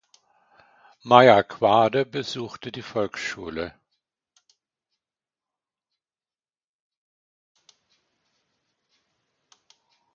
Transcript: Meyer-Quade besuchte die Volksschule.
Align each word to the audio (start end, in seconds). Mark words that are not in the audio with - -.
Meyer-Quade 1.03 2.07
besuchte 2.07 2.71
die 2.71 2.81
Volksschule. 2.81 3.75